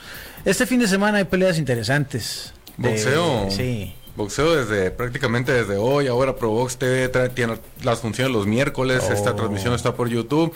[0.44, 2.52] Este fin de semana hay peleas interesantes.
[2.76, 3.50] De- Boxeo.
[3.50, 3.94] sí.
[4.16, 6.06] Boxeo desde prácticamente desde hoy.
[6.06, 9.04] Ahora Provox TV trae- tiene las funciones los miércoles.
[9.08, 9.12] Oh.
[9.12, 10.52] Esta transmisión está por YouTube.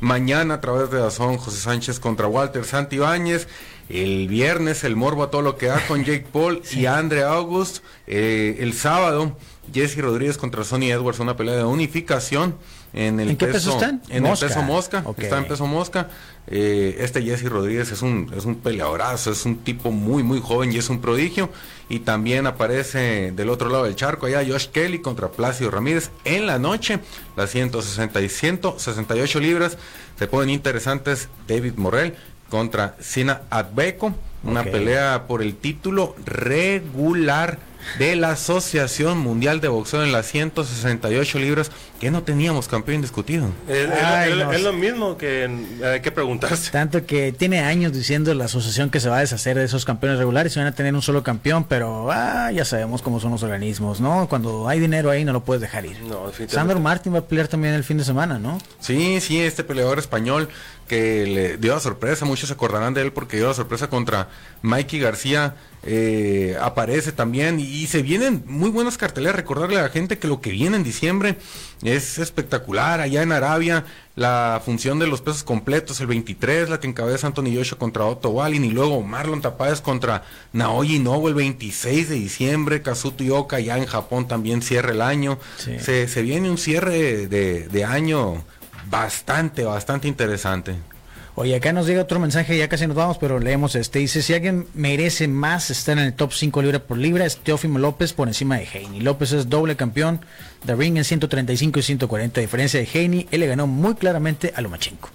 [0.00, 3.46] Mañana a través de Dazón, José Sánchez contra Walter Santibáñez.
[3.90, 7.82] El viernes el morbo a todo lo que da con Jake Paul y Andre August.
[8.06, 9.36] Eh, el sábado
[9.72, 12.56] Jesse Rodríguez contra Sonny Edwards, una pelea de unificación.
[12.94, 14.00] En, el ¿En qué peso están?
[14.08, 14.46] En Mosca.
[14.46, 15.02] el peso mosca.
[15.04, 15.18] Ok.
[15.18, 16.08] Está en peso mosca.
[16.46, 20.72] Eh, este Jesse Rodríguez es un, es un peleadorazo, es un tipo muy, muy joven
[20.72, 21.50] y es un prodigio.
[21.88, 26.46] Y también aparece del otro lado del charco allá Josh Kelly contra Plácido Ramírez en
[26.46, 27.00] la noche.
[27.36, 29.76] Las 160 y 168 libras
[30.16, 31.28] se ponen interesantes.
[31.48, 32.14] David Morrell
[32.48, 34.14] contra Sina Adbeco.
[34.44, 37.58] Una pelea por el título regular
[37.98, 41.70] de la Asociación Mundial de Boxeo en las 168 libras
[42.00, 43.48] que no teníamos campeón indiscutido.
[43.68, 44.52] Es, es- Ay, es- no.
[44.52, 45.48] es lo mismo que
[45.84, 46.70] hay que preguntarse.
[46.70, 50.18] Tanto que tiene años diciendo la asociación que se va a deshacer de esos campeones
[50.18, 53.42] regulares y van a tener un solo campeón, pero ah, ya sabemos cómo son los
[53.42, 54.28] organismos, ¿no?
[54.28, 56.00] Cuando hay dinero ahí no lo puedes dejar ir.
[56.02, 56.30] No.
[56.48, 58.58] Sandro Martin va a pelear también el fin de semana, ¿no?
[58.80, 60.48] Sí, sí, este peleador español
[60.88, 64.28] que le dio la sorpresa, muchos se acordarán de él porque dio la sorpresa contra
[64.62, 65.54] Mikey García,
[65.86, 70.26] eh, aparece también y, y se vienen muy buenas carteleras, recordarle a la gente que
[70.28, 71.36] lo que viene en diciembre
[71.82, 73.84] es espectacular, allá en Arabia,
[74.16, 78.30] la función de los pesos completos, el 23, la que encabeza Anthony Joshua contra Otto
[78.30, 83.76] Wallin y luego Marlon Tapáez contra Naoyi Inoue el 26 de diciembre, Kazuto Ioka ya
[83.76, 85.78] en Japón también cierra el año, Sí.
[85.80, 88.42] se, se viene un cierre de, de año
[88.88, 90.76] bastante, bastante interesante.
[91.36, 93.98] Oye, acá nos llega otro mensaje, ya casi nos vamos, pero leemos este.
[93.98, 97.80] Dice, si alguien merece más estar en el top 5 libra por libra, es Teófimo
[97.80, 99.00] López por encima de Heini.
[99.00, 100.20] López es doble campeón
[100.62, 102.38] de ring en 135 y 140.
[102.38, 105.08] A diferencia de Heini, él le ganó muy claramente a Lomachenko.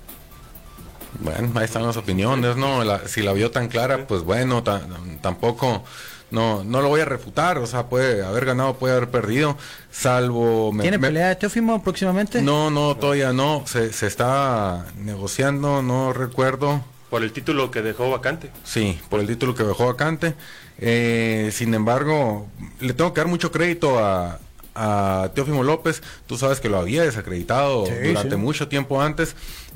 [1.22, 2.82] Bueno, ahí están las opiniones, ¿no?
[3.08, 4.82] Si la vio tan clara, pues bueno, ta-
[5.22, 5.86] tampoco,
[6.32, 9.58] no, no lo voy a refutar, o sea, puede haber ganado, puede haber perdido,
[9.92, 10.72] salvo...
[10.72, 12.42] me- ¿Tiene me- pelea de Teófimo próximamente?
[12.42, 16.82] No, no, todavía no, se, se está negociando, no recuerdo.
[17.10, 18.52] Por el título que dejó vacante.
[18.64, 20.36] Sí, por el título que dejó vacante.
[20.78, 22.48] Eh, sin embargo,
[22.80, 24.40] le tengo que dar mucho crédito a,
[24.76, 26.04] a Teófimo López.
[26.28, 28.42] Tú sabes que lo había desacreditado Sí, durante sí.
[28.42, 29.36] mucho tiempo antes,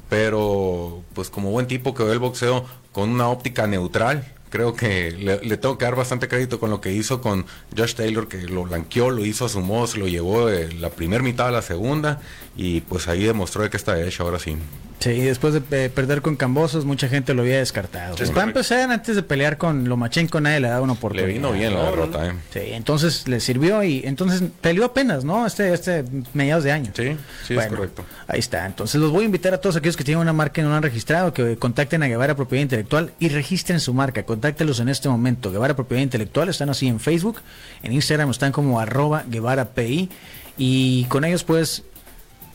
[0.10, 4.32] pero pues como buen tipo que ve el boxeo con una óptica neutral.
[4.54, 7.96] Creo que le, le tengo que dar bastante crédito con lo que hizo con Josh
[7.96, 11.24] Taylor, que lo blanqueó, lo hizo a su modo, se lo llevó de la primera
[11.24, 12.22] mitad a la segunda
[12.56, 14.56] y pues ahí demostró de que está hecho ahora sí.
[15.00, 18.14] Sí, después de perder con Cambosos, mucha gente lo había descartado.
[18.14, 20.98] Sí, Pues es para empezar, antes de pelear con Lomachenko, nadie le daba una Le
[20.98, 21.28] oportunidad.
[21.28, 22.32] vino bien la derrota, ¿eh?
[22.54, 25.46] Sí, entonces le sirvió y entonces peleó apenas, ¿no?
[25.46, 26.92] Este, este mediados de año.
[26.96, 28.06] Sí, sí, es correcto.
[28.28, 28.66] Ahí está.
[28.66, 30.78] Entonces los voy a invitar a todos aquellos que tienen una marca y no la
[30.78, 34.24] han registrado, que contacten a Guevara Propiedad Intelectual y registren su marca.
[34.24, 35.52] Contáctelos en este momento.
[35.52, 37.42] Guevara Propiedad Intelectual están así en Facebook,
[37.82, 40.10] en Instagram están como arroba Guevara PI
[40.58, 41.84] y con ellos puedes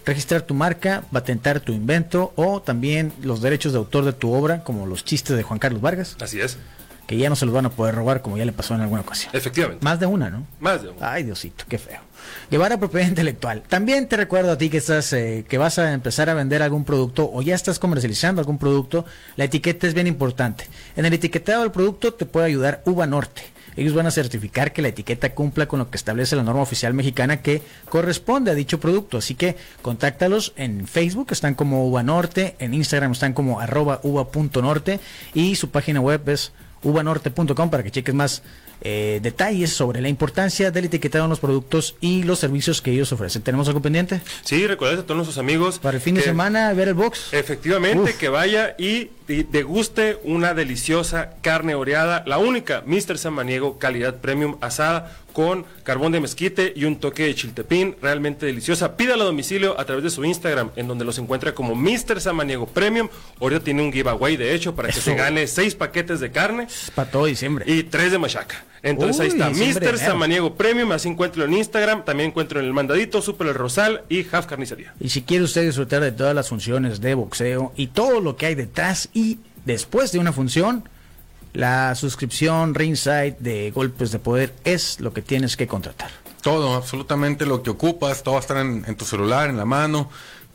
[0.08, 4.64] registrar tu marca, patentar tu invento o también los derechos de autor de tu obra,
[4.64, 6.58] como los chistes de Juan Carlos Vargas, Así es.
[7.06, 9.02] que ya no se los van a poder robar como ya le pasó en alguna
[9.02, 9.30] ocasión.
[9.34, 9.84] Efectivamente.
[9.84, 10.46] Más de una, ¿no?
[10.60, 10.98] Más de uno.
[11.00, 12.00] Ay, Diosito, qué feo.
[12.50, 13.62] Llevar a propiedad intelectual.
[13.68, 16.84] También te recuerdo a ti que estás, eh, que vas a empezar a vender algún
[16.84, 19.04] producto o ya estás comercializando algún producto.
[19.36, 20.66] La etiqueta es bien importante.
[20.96, 23.42] En el etiquetado del producto te puede ayudar Uva Norte.
[23.78, 26.94] Ellos van a certificar que la etiqueta cumpla con lo que establece la norma oficial
[26.94, 29.18] mexicana que corresponde a dicho producto.
[29.18, 34.98] Así que contáctalos en Facebook, están como Uva Norte, en Instagram están como arroba uva.norte
[35.32, 36.50] y su página web es
[36.82, 38.42] uvanorte.com para que cheques más
[38.80, 43.12] eh, detalles sobre la importancia del etiquetado en los productos y los servicios que ellos
[43.12, 43.42] ofrecen.
[43.42, 44.20] ¿Tenemos algo pendiente?
[44.42, 45.78] Sí, recuerden a todos nuestros amigos.
[45.78, 47.32] Para el fin de semana, ver el box.
[47.32, 53.18] Efectivamente, que vaya y, y deguste una deliciosa carne oreada, la única Mr.
[53.18, 58.96] Samaniego, calidad premium asada con carbón de mezquite y un toque de chiltepín, realmente deliciosa.
[58.96, 62.20] Pídala a domicilio a través de su Instagram, en donde los encuentra como Mr.
[62.20, 63.09] Samaniego Premium.
[63.38, 66.66] Oreo tiene un giveaway, de hecho, para que se gane seis paquetes de carne.
[66.96, 67.64] Para todo diciembre.
[67.68, 68.64] Y tres de machaca.
[68.83, 69.98] Entonces ahí está, Mr.
[69.98, 74.27] Samaniego Premium, así encuentro en Instagram, también encuentro en el Mandadito, Super El Rosal y
[74.29, 74.92] Half Carnicería.
[74.98, 78.46] Y si quiere usted disfrutar de todas las funciones de boxeo y todo lo que
[78.46, 80.83] hay detrás y después de una función,
[81.52, 86.11] la suscripción Ringside de Golpes de Poder es lo que tienes que contratar.
[86.42, 89.64] Todo, absolutamente lo que ocupas, todo va a estar en, en tu celular, en la
[89.64, 90.08] mano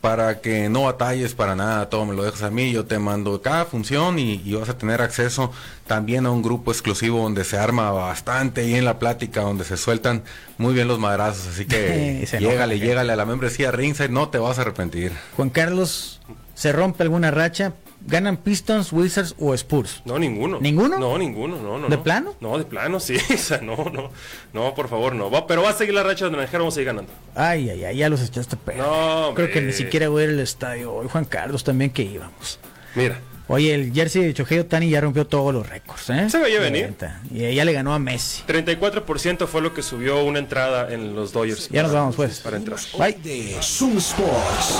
[0.04, 3.42] para que no batalles para nada, todo me lo dejas a mí, yo te mando
[3.42, 5.54] cada función y, y, vas a tener acceso
[5.88, 9.78] también a un grupo exclusivo donde se arma bastante y en la plática, donde se
[9.78, 10.24] sueltan
[10.58, 14.58] muy bien los madrazos, así que llégale, llégale a la membresía Ringside, no te vas
[14.58, 15.14] a arrepentir.
[15.38, 16.20] Juan Carlos,
[16.54, 17.72] ¿se rompe alguna racha?
[18.06, 20.02] ¿Ganan Pistons, Wizards o Spurs?
[20.06, 20.60] No, ninguno.
[20.60, 21.00] ¿Ninguno?
[21.00, 21.88] No, ninguno, no, no.
[21.88, 22.04] ¿De no.
[22.04, 22.36] plano?
[22.42, 23.16] No, de plano, sí.
[23.34, 24.12] O sea, no, no.
[24.52, 25.32] No, por favor, no.
[25.32, 27.12] Va, pero va a seguir la racha de Naranjero, vamos a seguir ganando.
[27.36, 28.84] Ay, ay, ay, ya los echaste perder.
[28.84, 32.04] No, Creo que ni siquiera voy a ir al estadio hoy, Juan Carlos, también que
[32.04, 32.60] íbamos.
[32.96, 33.20] Mira.
[33.48, 36.30] Oye, el jersey de Chojeo Tani ya rompió todos los récords, ¿eh?
[36.30, 36.94] Se veía venir.
[37.30, 38.42] Y ella le ganó a Messi.
[38.48, 41.70] 34% fue lo que subió una entrada en los Dodgers.
[41.70, 42.40] Ya nos vamos, pues.
[42.40, 42.80] Para entrar.
[42.98, 43.14] Bye.
[43.22, 44.80] De Zoom Sports.